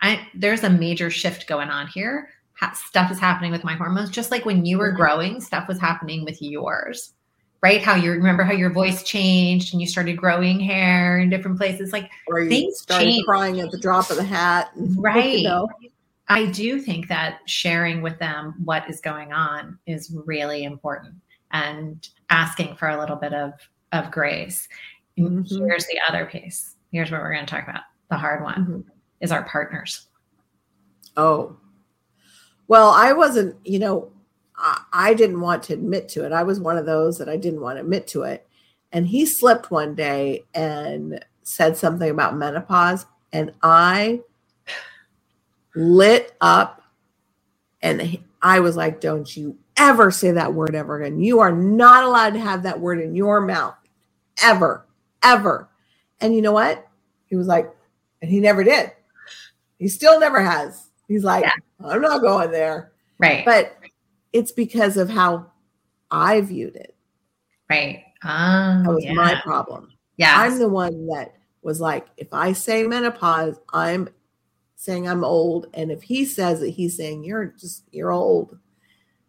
I 0.00 0.26
there's 0.34 0.62
a 0.62 0.70
major 0.70 1.10
shift 1.10 1.46
going 1.48 1.70
on 1.70 1.88
here. 1.88 2.28
Ha- 2.60 2.74
stuff 2.74 3.10
is 3.10 3.18
happening 3.18 3.50
with 3.50 3.64
my 3.64 3.74
hormones, 3.74 4.10
just 4.10 4.30
like 4.30 4.44
when 4.44 4.64
you 4.64 4.78
were 4.78 4.92
Mhm. 4.92 4.96
growing, 4.96 5.40
stuff 5.40 5.66
was 5.66 5.80
happening 5.80 6.24
with 6.24 6.40
yours, 6.40 7.14
right? 7.62 7.82
How 7.82 7.96
you 7.96 8.12
remember 8.12 8.44
how 8.44 8.52
your 8.52 8.70
voice 8.70 9.02
changed 9.02 9.72
and 9.74 9.80
you 9.80 9.88
started 9.88 10.16
growing 10.16 10.60
hair 10.60 11.18
in 11.18 11.30
different 11.30 11.56
places. 11.58 11.92
Like 11.92 12.08
Or 12.28 12.46
Things 12.46 12.78
started 12.80 13.06
change. 13.06 13.24
crying 13.24 13.58
at 13.60 13.72
the 13.72 13.78
drop 13.78 14.10
of 14.10 14.16
the 14.16 14.22
hat. 14.24 14.70
Right. 14.96 15.38
You 15.38 15.48
know, 15.48 15.68
I 16.28 16.46
do 16.46 16.80
think 16.80 17.08
that 17.08 17.40
sharing 17.46 18.00
with 18.00 18.18
them 18.18 18.54
what 18.64 18.88
is 18.88 19.00
going 19.00 19.32
on 19.32 19.78
is 19.86 20.16
really 20.24 20.64
important. 20.64 21.14
and 21.52 22.08
asking 22.30 22.74
for 22.76 22.88
a 22.88 22.98
little 22.98 23.16
bit 23.16 23.32
of 23.32 23.52
of 23.92 24.10
grace. 24.10 24.68
Mm-hmm. 25.18 25.66
Here's 25.66 25.86
the 25.86 26.00
other 26.08 26.24
piece. 26.24 26.76
Here's 26.90 27.10
what 27.10 27.20
we're 27.20 27.34
going 27.34 27.44
to 27.44 27.54
talk 27.54 27.68
about. 27.68 27.82
The 28.10 28.16
hard 28.16 28.42
one 28.42 28.54
mm-hmm. 28.54 28.80
is 29.20 29.30
our 29.30 29.44
partners. 29.44 30.08
Oh, 31.16 31.56
well, 32.68 32.88
I 32.88 33.12
wasn't, 33.12 33.54
you 33.66 33.78
know, 33.78 34.10
I, 34.56 34.82
I 34.92 35.14
didn't 35.14 35.40
want 35.40 35.62
to 35.64 35.74
admit 35.74 36.08
to 36.10 36.24
it. 36.24 36.32
I 36.32 36.42
was 36.42 36.58
one 36.58 36.78
of 36.78 36.86
those 36.86 37.18
that 37.18 37.28
I 37.28 37.36
didn't 37.36 37.60
want 37.60 37.76
to 37.76 37.82
admit 37.82 38.06
to 38.08 38.22
it. 38.22 38.48
And 38.92 39.06
he 39.06 39.26
slipped 39.26 39.70
one 39.70 39.94
day 39.94 40.44
and 40.54 41.22
said 41.42 41.76
something 41.76 42.08
about 42.10 42.36
menopause. 42.36 43.04
And 43.30 43.52
I 43.62 44.20
lit 45.74 46.34
up 46.40 46.82
and 47.80 48.18
I 48.40 48.60
was 48.60 48.76
like, 48.76 49.00
don't 49.00 49.36
you 49.36 49.58
ever 49.76 50.10
say 50.10 50.30
that 50.32 50.54
word 50.54 50.74
ever 50.74 51.00
again. 51.00 51.20
You 51.20 51.40
are 51.40 51.52
not 51.52 52.04
allowed 52.04 52.34
to 52.34 52.40
have 52.40 52.62
that 52.64 52.80
word 52.80 53.00
in 53.00 53.14
your 53.14 53.40
mouth 53.40 53.74
ever, 54.42 54.86
ever. 55.22 55.68
And 56.20 56.34
you 56.34 56.42
know 56.42 56.52
what? 56.52 56.86
He 57.26 57.36
was 57.36 57.46
like, 57.46 57.74
and 58.20 58.30
he 58.30 58.40
never 58.40 58.62
did. 58.62 58.92
He 59.78 59.88
still 59.88 60.20
never 60.20 60.40
has. 60.40 60.88
He's 61.08 61.24
like, 61.24 61.44
yeah. 61.44 61.52
I'm 61.84 62.00
not 62.00 62.20
going 62.20 62.52
there. 62.52 62.92
Right. 63.18 63.44
But 63.44 63.76
it's 64.32 64.52
because 64.52 64.96
of 64.96 65.10
how 65.10 65.50
I 66.10 66.40
viewed 66.40 66.76
it. 66.76 66.94
Right. 67.68 68.04
Um, 68.22 68.84
that 68.84 68.94
was 68.94 69.04
yeah. 69.04 69.14
my 69.14 69.40
problem. 69.42 69.92
Yeah. 70.16 70.34
I'm 70.36 70.58
the 70.58 70.68
one 70.68 71.06
that 71.08 71.34
was 71.62 71.80
like, 71.80 72.06
if 72.16 72.28
I 72.32 72.52
say 72.52 72.84
menopause, 72.84 73.58
I'm 73.72 74.08
saying 74.82 75.08
I'm 75.08 75.22
old. 75.22 75.68
And 75.74 75.92
if 75.92 76.02
he 76.02 76.24
says 76.24 76.60
it, 76.60 76.72
he's 76.72 76.96
saying 76.96 77.22
you're 77.22 77.54
just, 77.58 77.84
you're 77.92 78.10
old. 78.10 78.58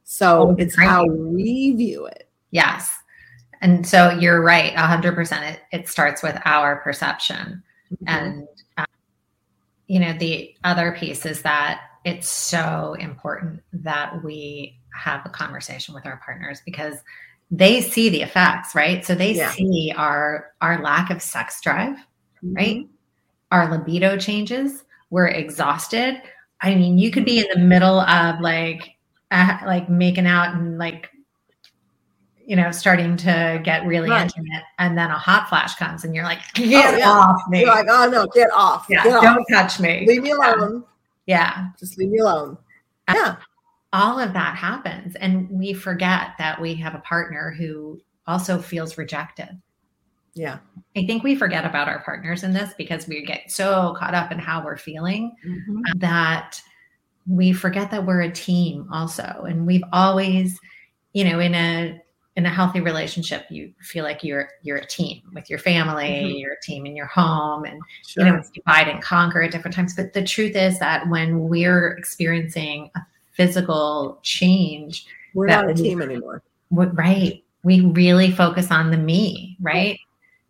So 0.04 0.50
oh, 0.50 0.56
it's 0.58 0.76
how 0.76 1.06
we 1.06 1.74
view 1.78 2.08
it. 2.08 2.28
Yes. 2.50 2.92
And 3.62 3.86
so 3.86 4.10
you're 4.10 4.42
right, 4.42 4.74
100%. 4.74 5.52
It, 5.52 5.60
it 5.72 5.88
starts 5.88 6.24
with 6.24 6.40
our 6.44 6.78
perception. 6.78 7.62
Mm-hmm. 7.94 8.08
And, 8.08 8.48
uh, 8.78 8.86
you 9.86 10.00
know, 10.00 10.14
the 10.14 10.56
other 10.64 10.96
piece 11.00 11.24
is 11.24 11.44
that 11.44 11.82
it's 12.04 12.30
so 12.30 12.96
important 13.00 13.62
that 13.74 14.24
we 14.24 14.80
have 14.96 15.24
a 15.24 15.30
conversation 15.30 15.94
with 15.94 16.08
our 16.08 16.20
partners 16.26 16.64
because 16.66 16.96
they 17.52 17.80
see 17.80 18.10
the 18.10 18.24
effects, 18.24 18.74
right? 18.74 19.06
So 19.06 19.14
they 19.14 19.34
yeah. 19.34 19.52
see 19.52 19.94
our 19.96 20.52
our 20.62 20.82
lack 20.82 21.12
of 21.12 21.22
sex 21.22 21.62
drive, 21.62 21.96
mm-hmm. 22.44 22.54
right? 22.54 22.88
Our 23.52 23.72
libido 23.72 24.18
changes. 24.18 24.84
We're 25.14 25.28
exhausted. 25.28 26.24
I 26.60 26.74
mean, 26.74 26.98
you 26.98 27.12
could 27.12 27.24
be 27.24 27.38
in 27.38 27.46
the 27.54 27.60
middle 27.60 28.00
of 28.00 28.42
like 28.42 28.96
uh, 29.30 29.60
like 29.64 29.88
making 29.88 30.26
out 30.26 30.56
and 30.56 30.80
like 30.80 31.12
you 32.48 32.56
know, 32.56 32.72
starting 32.72 33.16
to 33.18 33.62
get 33.64 33.86
really 33.86 34.10
right. 34.10 34.24
intimate, 34.24 34.64
and 34.80 34.98
then 34.98 35.12
a 35.12 35.18
hot 35.18 35.50
flash 35.50 35.76
comes, 35.76 36.04
and 36.04 36.16
you're 36.16 36.24
like, 36.24 36.40
"Get 36.56 36.96
oh, 36.96 36.98
yeah. 36.98 37.10
off 37.12 37.42
me!" 37.48 37.60
You're 37.60 37.70
like, 37.70 37.86
"Oh 37.88 38.10
no, 38.10 38.26
get 38.26 38.50
off! 38.52 38.88
Yeah, 38.90 39.04
get 39.04 39.22
don't 39.22 39.38
off. 39.38 39.46
touch 39.52 39.80
me. 39.80 40.04
Leave 40.08 40.24
me 40.24 40.32
alone. 40.32 40.84
Yeah, 41.28 41.68
just 41.80 42.00
leave 42.00 42.10
me 42.10 42.18
alone." 42.18 42.58
Yeah, 43.08 43.36
all 43.94 44.20
of 44.20 44.34
that 44.34 44.56
happens, 44.56 45.16
and 45.18 45.48
we 45.48 45.76
forget 45.76 46.30
that 46.40 46.60
we 46.60 46.74
have 46.74 46.96
a 46.96 47.00
partner 47.00 47.54
who 47.56 48.02
also 48.26 48.58
feels 48.58 48.98
rejected. 48.98 49.62
Yeah, 50.36 50.60
I 50.96 51.06
think 51.06 51.24
we 51.24 51.36
forget 51.36 51.64
about 51.64 51.88
our 51.88 52.02
partners 52.04 52.44
in 52.44 52.54
this 52.54 52.74
because 52.78 53.08
we 53.08 53.24
get 53.24 53.52
so 53.52 53.96
caught 53.98 54.16
up 54.16 54.32
in 54.32 54.40
how 54.40 54.64
we're 54.64 54.78
feeling 54.78 55.36
mm-hmm. 55.46 55.82
that 56.00 56.60
we 57.28 57.54
forget 57.54 57.92
that 57.92 58.06
we're 58.06 58.22
a 58.22 58.32
team 58.32 58.88
also, 58.92 59.46
and 59.48 59.68
we've 59.68 59.84
always, 59.94 60.60
you 61.14 61.24
know, 61.24 61.40
in 61.40 61.54
a 61.54 62.02
in 62.36 62.48
a 62.48 62.50
healthy 62.50 62.82
relationship 62.82 63.46
you 63.50 63.72
feel 63.82 64.04
like 64.04 64.24
you're 64.24 64.50
you're 64.64 64.78
a 64.78 64.88
team 64.88 65.22
with 65.34 65.50
your 65.50 65.60
family 65.60 66.06
mm-hmm. 66.06 66.36
you're 66.36 66.54
a 66.54 66.62
team 66.62 66.86
in 66.86 66.96
your 66.96 67.06
home 67.06 67.64
and 67.64 67.80
sure. 68.08 68.26
you 68.26 68.32
know 68.32 68.42
divide 68.54 68.88
and 68.88 69.02
conquer 69.04 69.42
at 69.42 69.52
different 69.52 69.76
times 69.76 69.96
but 69.96 70.14
the 70.14 70.24
truth 70.24 70.56
is 70.56 70.80
that 70.80 71.08
when 71.10 71.48
we're 71.48 71.92
experiencing 71.92 72.90
a 72.96 73.02
physical 73.34 74.20
change 74.24 75.06
we're 75.34 75.48
not 75.48 75.70
a 75.70 75.74
team 75.74 76.02
anymore 76.02 76.42
right 76.72 77.44
we 77.64 77.82
really 77.82 78.32
focus 78.32 78.72
on 78.72 78.90
the 78.90 78.98
me 78.98 79.56
right 79.62 80.00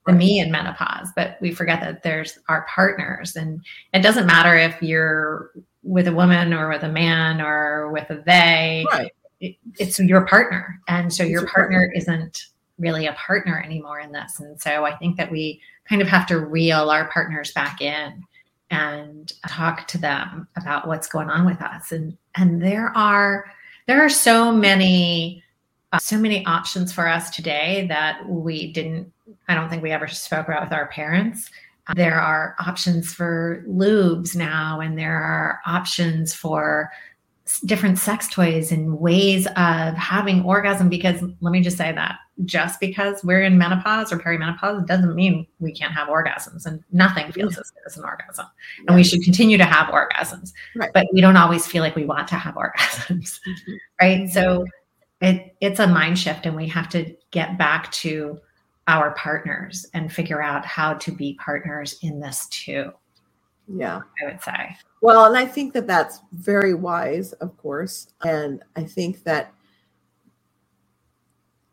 the 0.05 0.13
me 0.13 0.39
in 0.39 0.51
menopause 0.51 1.09
but 1.15 1.37
we 1.41 1.51
forget 1.51 1.79
that 1.81 2.03
there's 2.03 2.37
our 2.49 2.65
partners 2.73 3.35
and 3.35 3.61
it 3.93 3.99
doesn't 3.99 4.27
matter 4.27 4.55
if 4.55 4.81
you're 4.81 5.51
with 5.83 6.07
a 6.07 6.13
woman 6.13 6.53
or 6.53 6.69
with 6.69 6.83
a 6.83 6.89
man 6.89 7.41
or 7.41 7.91
with 7.91 8.09
a 8.09 8.21
they 8.25 8.85
right 8.91 9.11
it's 9.79 9.99
your 9.99 10.25
partner. 10.25 10.79
And 10.87 11.13
so 11.13 11.23
it's 11.23 11.31
your 11.31 11.45
partner, 11.47 11.87
partner 11.87 11.93
isn't 11.95 12.45
really 12.77 13.07
a 13.07 13.13
partner 13.13 13.61
anymore 13.63 13.99
in 13.99 14.11
this. 14.11 14.39
And 14.39 14.59
so 14.59 14.85
I 14.85 14.95
think 14.95 15.17
that 15.17 15.31
we 15.31 15.61
kind 15.87 16.01
of 16.01 16.07
have 16.07 16.25
to 16.27 16.39
reel 16.39 16.89
our 16.89 17.09
partners 17.09 17.51
back 17.53 17.81
in 17.81 18.23
and 18.71 19.31
talk 19.47 19.87
to 19.87 19.97
them 19.97 20.47
about 20.55 20.87
what's 20.87 21.07
going 21.07 21.29
on 21.29 21.45
with 21.45 21.61
us. 21.61 21.91
And 21.91 22.17
and 22.35 22.61
there 22.61 22.95
are 22.97 23.45
there 23.85 24.03
are 24.03 24.09
so 24.09 24.51
many 24.51 25.43
uh, 25.91 25.99
so 25.99 26.17
many 26.17 26.45
options 26.45 26.91
for 26.91 27.07
us 27.07 27.29
today 27.29 27.85
that 27.89 28.27
we 28.27 28.71
didn't 28.71 29.11
I 29.47 29.55
don't 29.55 29.69
think 29.69 29.83
we 29.83 29.91
ever 29.91 30.07
spoke 30.07 30.47
about 30.47 30.63
with 30.63 30.73
our 30.73 30.87
parents. 30.87 31.49
Uh, 31.87 31.93
there 31.95 32.19
are 32.19 32.55
options 32.65 33.13
for 33.13 33.63
lubes 33.67 34.35
now 34.35 34.79
and 34.79 34.97
there 34.97 35.17
are 35.21 35.59
options 35.65 36.33
for 36.33 36.91
different 37.65 37.97
sex 37.97 38.29
toys 38.29 38.71
and 38.71 38.99
ways 38.99 39.47
of 39.57 39.93
having 39.95 40.43
orgasm 40.45 40.87
because 40.87 41.21
let 41.41 41.51
me 41.51 41.61
just 41.61 41.77
say 41.77 41.91
that 41.91 42.15
just 42.45 42.79
because 42.79 43.21
we're 43.23 43.41
in 43.41 43.57
menopause 43.57 44.13
or 44.13 44.17
perimenopause 44.17 44.87
doesn't 44.87 45.13
mean 45.13 45.45
we 45.59 45.73
can't 45.73 45.93
have 45.93 46.07
orgasms 46.07 46.65
and 46.65 46.81
nothing 46.93 47.29
feels 47.33 47.57
as 47.57 47.69
good 47.71 47.81
as 47.85 47.97
an 47.97 48.05
orgasm 48.05 48.45
and 48.87 48.95
we 48.95 49.03
should 49.03 49.21
continue 49.23 49.57
to 49.57 49.65
have 49.65 49.93
orgasms 49.93 50.53
right. 50.77 50.91
but 50.93 51.05
we 51.11 51.19
don't 51.19 51.35
always 51.35 51.67
feel 51.67 51.83
like 51.83 51.97
we 51.97 52.05
want 52.05 52.29
to 52.29 52.35
have 52.35 52.55
orgasms 52.55 53.39
mm-hmm. 53.45 53.73
right 54.01 54.29
so 54.29 54.65
it, 55.19 55.53
it's 55.59 55.79
a 55.81 55.87
mind 55.87 56.17
shift 56.17 56.45
and 56.45 56.55
we 56.55 56.67
have 56.67 56.87
to 56.87 57.13
get 57.31 57.57
back 57.57 57.91
to 57.91 58.39
our 58.87 59.11
partners 59.11 59.85
and 59.93 60.11
figure 60.11 60.41
out 60.41 60.65
how 60.65 60.93
to 60.93 61.11
be 61.11 61.35
partners 61.35 61.97
in 62.01 62.19
this 62.19 62.47
too 62.47 62.91
yeah 63.67 64.01
i 64.21 64.25
would 64.25 64.41
say 64.41 64.75
well, 65.03 65.25
and 65.25 65.35
I 65.35 65.45
think 65.45 65.73
that 65.73 65.85
that's 65.85 66.21
very 66.31 66.73
wise, 66.73 67.33
of 67.33 67.57
course. 67.57 68.07
And 68.23 68.63
I 68.77 68.85
think 68.85 69.23
that 69.25 69.53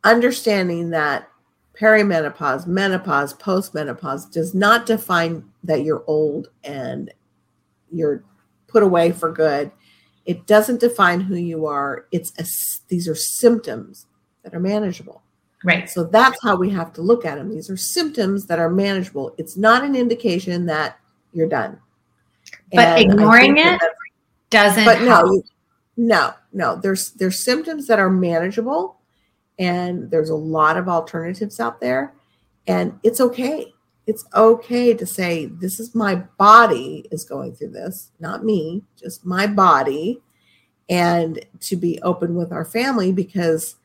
understanding 0.03 0.91
that 0.91 1.29
perimenopause, 1.81 2.67
menopause, 2.67 3.33
postmenopause 3.35 4.33
does 4.33 4.53
not 4.53 4.85
define 4.85 5.45
that 5.63 5.85
you're 5.85 6.03
old 6.09 6.49
and 6.65 7.15
you're 7.93 8.25
put 8.67 8.83
away 8.83 9.13
for 9.13 9.31
good. 9.31 9.71
It 10.27 10.49
doesn't 10.49 10.81
define 10.81 11.21
who 11.21 11.37
you 11.37 11.67
are. 11.67 12.07
It's 12.11 12.33
a, 12.37 12.45
these 12.89 13.07
are 13.07 13.15
symptoms 13.15 14.07
that 14.43 14.55
are 14.55 14.61
manageable. 14.61 15.23
Right. 15.63 15.91
So 15.91 16.05
that's 16.05 16.39
how 16.43 16.57
we 16.57 16.71
have 16.71 16.93
to 16.95 17.03
look 17.03 17.25
at 17.25 17.37
them. 17.37 17.51
These 17.51 17.69
are 17.69 17.77
symptoms 17.77 18.47
that 18.47 18.59
are 18.59 18.71
manageable. 18.71 19.35
It's 19.37 19.57
not 19.57 19.85
an 19.85 19.95
indication 19.95 20.67
that 20.67 20.99
you're 21.33 21.49
done. 21.49 21.79
But 22.73 22.99
and 22.99 23.11
ignoring 23.13 23.59
it 23.59 23.81
doesn't. 24.49 24.85
But 24.85 25.03
no, 25.03 25.43
no, 25.97 26.33
no. 26.53 26.77
There's 26.77 27.11
there's 27.13 27.39
symptoms 27.39 27.87
that 27.89 27.99
are 27.99 28.11
manageable, 28.11 28.99
and 29.59 30.11
there's 30.11 30.31
a 30.31 30.35
lot 30.35 30.77
of 30.77 30.89
alternatives 30.89 31.61
out 31.61 31.81
there, 31.81 32.15
and 32.67 32.99
it's 33.03 33.21
okay. 33.21 33.73
It's 34.07 34.25
okay 34.35 34.95
to 34.95 35.07
say 35.07 35.47
this 35.47 35.79
is 35.79 35.95
my 35.95 36.17
body 36.17 37.07
is 37.13 37.23
going 37.23 37.55
through 37.55 37.71
this, 37.71 38.11
not 38.19 38.45
me, 38.45 38.83
just 38.97 39.27
my 39.27 39.47
body, 39.47 40.21
and 40.89 41.45
to 41.61 41.77
be 41.77 42.01
open 42.03 42.35
with 42.35 42.51
our 42.51 42.65
family 42.65 43.13
because 43.13 43.77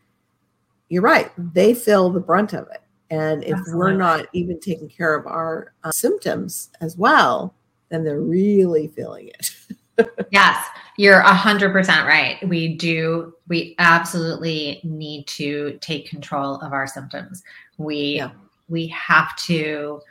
you're 0.90 1.02
right, 1.02 1.32
they 1.38 1.74
feel 1.74 2.10
the 2.10 2.20
brunt 2.20 2.54
of 2.54 2.68
it. 2.72 2.82
And 3.10 3.44
if 3.44 3.54
Absolutely. 3.54 3.76
we're 3.76 3.94
not 3.94 4.28
even 4.34 4.60
taking 4.60 4.90
care 4.90 5.16
of 5.16 5.28
our 5.28 5.74
uh, 5.84 5.92
symptoms 5.92 6.70
as 6.82 6.98
well, 6.98 7.54
then 7.90 8.04
they're 8.04 8.22
really 8.22 8.88
feeling 8.88 9.30
it. 9.30 9.52
yes, 10.32 10.66
you're 10.98 11.20
a 11.20 11.34
hundred 11.34 11.72
percent 11.72 12.08
right. 12.08 12.46
We 12.48 12.76
do. 12.76 13.34
We 13.48 13.76
absolutely 13.80 14.82
need 14.84 15.28
to 15.28 15.78
take 15.82 16.10
control 16.10 16.56
of 16.56 16.74
our 16.74 16.88
symptoms. 16.88 17.44
We 17.78 18.18
yeah. 18.18 18.32
we 18.68 18.88
have 18.88 19.36
to 19.38 20.02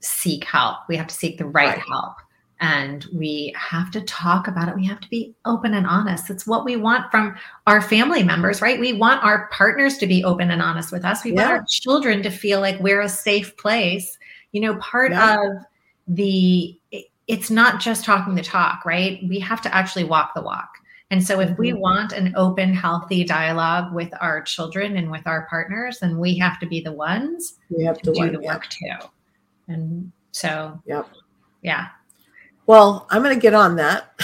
seek 0.00 0.44
help. 0.44 0.78
We 0.88 0.96
have 0.96 1.06
to 1.06 1.14
seek 1.14 1.38
the 1.38 1.46
right, 1.46 1.76
right, 1.76 1.82
help. 1.88 2.14
And 2.60 3.04
we 3.12 3.54
have 3.56 3.90
to 3.90 4.00
talk 4.02 4.46
about 4.48 4.68
it. 4.68 4.76
We 4.76 4.86
have 4.86 5.00
to 5.00 5.08
be 5.08 5.34
open 5.44 5.74
and 5.74 5.86
honest. 5.86 6.30
It's 6.30 6.46
what 6.46 6.64
we 6.64 6.76
want 6.76 7.10
from 7.10 7.36
our 7.66 7.82
family 7.82 8.22
members, 8.22 8.62
right? 8.62 8.78
We 8.78 8.92
want 8.92 9.24
our 9.24 9.48
partners 9.48 9.98
to 9.98 10.06
be 10.06 10.24
open 10.24 10.50
and 10.50 10.62
honest 10.62 10.92
with 10.92 11.04
us. 11.04 11.24
We 11.24 11.32
yeah. 11.32 11.48
want 11.48 11.50
our 11.52 11.64
children 11.68 12.22
to 12.22 12.30
feel 12.30 12.60
like 12.60 12.78
we're 12.80 13.02
a 13.02 13.08
safe 13.08 13.56
place. 13.56 14.16
You 14.52 14.60
know, 14.60 14.76
part 14.76 15.10
yeah. 15.10 15.42
of 15.42 15.50
the 16.06 16.78
it's 17.26 17.50
not 17.50 17.80
just 17.80 18.04
talking 18.04 18.34
the 18.34 18.42
talk, 18.42 18.84
right? 18.84 19.20
We 19.28 19.38
have 19.40 19.62
to 19.62 19.74
actually 19.74 20.04
walk 20.04 20.34
the 20.34 20.42
walk. 20.42 20.68
And 21.10 21.24
so, 21.24 21.40
if 21.40 21.56
we 21.58 21.70
Mhm. 21.70 21.78
want 21.78 22.12
an 22.12 22.34
open, 22.36 22.74
healthy 22.74 23.24
dialogue 23.24 23.92
with 23.92 24.12
our 24.20 24.42
children 24.42 24.96
and 24.96 25.10
with 25.10 25.26
our 25.26 25.46
partners, 25.48 26.00
then 26.00 26.18
we 26.18 26.36
have 26.38 26.58
to 26.60 26.66
be 26.66 26.80
the 26.80 26.92
ones 26.92 27.58
We 27.70 27.84
have 27.84 27.98
to 27.98 28.12
to 28.12 28.12
do 28.12 28.36
the 28.36 28.42
yeah. 28.42 28.52
work 28.54 28.68
too. 28.68 29.08
And 29.68 30.12
so, 30.32 30.80
Yep. 30.86 31.08
yeah, 31.62 31.88
Well, 32.66 33.06
I'm 33.10 33.22
going 33.22 33.34
to 33.34 33.40
get 33.40 33.54
on 33.54 33.76
that 33.76 34.18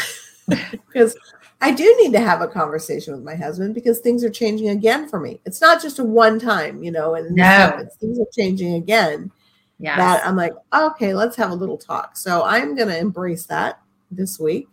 because 0.48 1.16
I 1.60 1.72
do 1.72 1.84
need 2.00 2.12
to 2.12 2.20
have 2.20 2.40
a 2.40 2.48
conversation 2.48 3.14
with 3.14 3.22
my 3.22 3.34
husband 3.34 3.74
because 3.74 4.00
things 4.00 4.24
are 4.24 4.30
changing 4.30 4.70
again 4.70 5.08
for 5.08 5.20
me. 5.20 5.40
It's 5.44 5.60
not 5.60 5.82
just 5.82 5.98
a 5.98 6.04
one 6.04 6.38
time, 6.38 6.82
you 6.82 6.90
know, 6.90 7.14
and 7.14 7.34
No. 7.34 7.84
things 8.00 8.18
are 8.18 8.26
changing 8.32 8.74
again. 8.74 9.30
yes, 9.78 9.98
That 9.98 10.26
I'm 10.26 10.36
like, 10.36 10.54
okay, 10.72 11.12
let's 11.14 11.36
have 11.36 11.50
a 11.50 11.54
little 11.54 11.76
talk. 11.78 12.16
So 12.16 12.42
I'm 12.44 12.74
going 12.74 12.88
to 12.88 12.98
embrace 12.98 13.44
that 13.46 13.80
this 14.10 14.40
week 14.40 14.68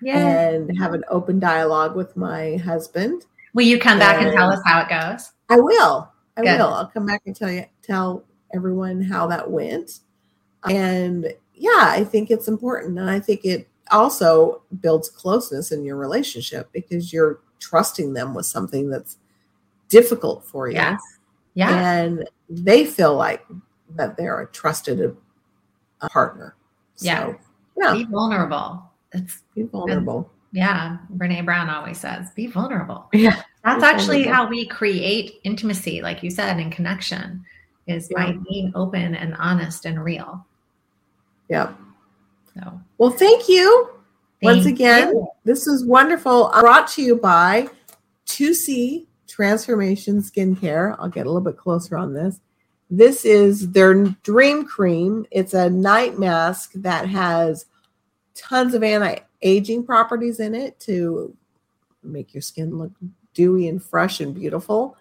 yeah. 0.00 0.18
and 0.18 0.76
have 0.78 0.94
an 0.94 1.04
open 1.08 1.38
dialogue 1.38 1.94
with 1.94 2.16
my 2.16 2.56
husband. 2.56 3.26
Will 3.52 3.66
you 3.66 3.78
come 3.78 3.98
back 3.98 4.20
and 4.22 4.32
tell 4.32 4.50
us 4.50 4.60
how 4.64 4.80
it 4.80 4.88
goes? 4.88 5.30
I 5.50 5.56
will. 5.60 6.10
I 6.36 6.42
Good. 6.42 6.58
will. 6.58 6.72
I'll 6.74 6.86
come 6.88 7.06
back 7.06 7.22
and 7.26 7.36
tell 7.36 7.50
you 7.50 7.66
tell 7.82 8.24
everyone 8.54 9.00
how 9.02 9.26
that 9.28 9.48
went. 9.50 10.00
And 10.68 11.32
yeah, 11.54 11.84
I 11.84 12.04
think 12.04 12.30
it's 12.30 12.48
important. 12.48 12.98
And 12.98 13.08
I 13.10 13.20
think 13.20 13.44
it 13.44 13.68
also 13.90 14.62
builds 14.80 15.08
closeness 15.08 15.70
in 15.72 15.84
your 15.84 15.96
relationship 15.96 16.70
because 16.72 17.12
you're 17.12 17.40
trusting 17.60 18.12
them 18.14 18.34
with 18.34 18.46
something 18.46 18.90
that's 18.90 19.18
difficult 19.88 20.44
for 20.44 20.68
you. 20.68 20.74
Yes. 20.74 21.00
Yeah. 21.54 21.70
And 22.02 22.28
they 22.48 22.84
feel 22.84 23.14
like 23.14 23.44
that 23.96 24.16
they're 24.16 24.40
a 24.40 24.46
trusted 24.48 25.16
uh, 26.00 26.08
partner. 26.08 26.56
Yeah. 26.98 27.26
So, 27.26 27.38
yeah, 27.76 27.92
Be 27.94 28.04
vulnerable. 28.04 28.82
It's 29.12 29.42
be 29.54 29.62
vulnerable. 29.62 30.30
yeah. 30.52 30.98
Brene 31.16 31.44
Brown 31.44 31.68
always 31.70 31.98
says, 32.00 32.30
"Be 32.34 32.46
vulnerable." 32.48 33.08
Yeah. 33.12 33.42
That's 33.64 33.80
Be 33.80 33.86
actually 33.86 34.24
vulnerable. 34.24 34.34
how 34.44 34.48
we 34.48 34.66
create 34.66 35.40
intimacy, 35.44 36.02
like 36.02 36.22
you 36.22 36.30
said, 36.30 36.58
and 36.58 36.70
connection 36.72 37.44
is 37.86 38.10
by 38.14 38.36
being 38.48 38.72
open 38.74 39.14
and 39.14 39.34
honest 39.38 39.84
and 39.86 40.02
real. 40.02 40.44
Yeah. 41.48 41.72
So 42.54 42.80
Well, 42.98 43.10
thank 43.10 43.48
you. 43.48 43.90
Once 44.42 44.66
again, 44.66 45.08
you. 45.08 45.28
this 45.44 45.66
is 45.66 45.86
wonderful. 45.86 46.50
Brought 46.60 46.88
to 46.88 47.02
you 47.02 47.16
by 47.16 47.68
2C 48.26 49.06
Transformation 49.26 50.20
Skincare. 50.20 50.96
I'll 50.98 51.08
get 51.08 51.26
a 51.26 51.30
little 51.30 51.40
bit 51.40 51.56
closer 51.56 51.96
on 51.96 52.12
this. 52.12 52.40
This 52.90 53.24
is 53.24 53.70
their 53.72 53.94
Dream 53.94 54.66
Cream. 54.66 55.26
It's 55.30 55.54
a 55.54 55.70
night 55.70 56.18
mask 56.18 56.72
that 56.74 57.08
has 57.08 57.66
tons 58.34 58.74
of 58.74 58.82
anti 58.82 59.16
aging 59.42 59.84
properties 59.84 60.40
in 60.40 60.54
it 60.54 60.78
to 60.80 61.34
make 62.02 62.34
your 62.34 62.42
skin 62.42 62.78
look 62.78 62.92
dewy 63.32 63.68
and 63.68 63.82
fresh 63.82 64.20
and 64.20 64.34
beautiful. 64.34 64.96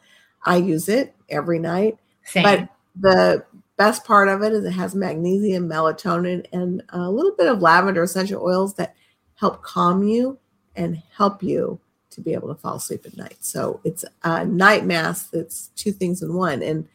I 0.46 0.58
use 0.58 0.90
it 0.90 1.14
every 1.30 1.60
night. 1.60 1.98
Same. 2.24 2.44
But 2.44 2.70
the 3.00 3.46
best 3.78 4.04
part 4.06 4.28
of 4.28 4.44
it 4.44 4.54
is 4.54 4.66
it 4.66 4.72
has 4.72 4.96
magnesium, 4.96 5.68
melatonin, 5.68 6.46
and 6.54 6.84
a 6.90 7.10
little 7.10 7.34
bit 7.36 7.48
of 7.48 7.62
lavender 7.62 8.04
essential 8.04 8.44
oils 8.44 8.74
that 8.76 8.96
help 9.36 9.62
calm 9.64 10.04
you 10.04 10.38
and 10.76 11.02
help 11.16 11.44
you 11.44 11.80
to 12.12 12.22
be 12.22 12.34
able 12.34 12.48
to 12.48 12.56
fall 12.56 12.76
asleep 12.76 13.06
at 13.06 13.18
night. 13.18 13.38
So 13.40 13.80
it's 13.84 14.06
a 14.24 14.46
night 14.46 14.86
mask 14.86 15.32
that's 15.32 15.68
two 15.76 15.92
things 15.92 16.22
in 16.22 16.34
one, 16.34 16.62
and 16.62 16.88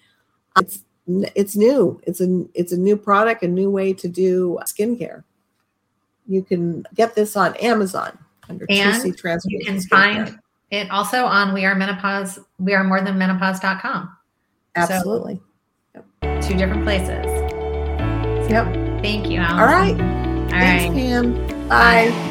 it's 0.56 0.84
it's 1.34 1.56
new. 1.56 2.00
It's 2.06 2.20
a 2.20 2.44
it's 2.54 2.72
a 2.72 2.76
new 2.76 2.96
product, 2.96 3.42
a 3.42 3.48
new 3.48 3.70
way 3.70 3.92
to 3.94 4.08
do 4.08 4.58
skincare. 4.64 5.24
You 6.26 6.42
can 6.42 6.84
get 6.94 7.14
this 7.14 7.36
on 7.36 7.54
Amazon 7.56 8.18
under 8.48 8.66
And 8.68 9.02
2C 9.02 9.42
you 9.46 9.64
can 9.64 9.76
Skincare. 9.76 9.88
find 9.88 10.38
it 10.70 10.90
also 10.90 11.24
on 11.24 11.54
we 11.54 11.64
are 11.64 11.74
menopause, 11.74 12.38
we 12.58 12.74
are 12.74 12.84
more 12.84 13.00
than 13.00 13.18
menopause.com. 13.18 14.14
absolutely. 14.76 15.40
Two 16.22 16.54
different 16.54 16.84
places. 16.84 17.24
Yep. 18.50 19.02
Thank 19.02 19.28
you, 19.30 19.40
Allison. 19.40 19.58
All 19.58 19.66
right. 19.66 20.00
All 20.00 20.48
Thanks, 20.50 20.84
right. 20.86 20.94
Pam. 20.94 21.68
Bye. 21.68 22.27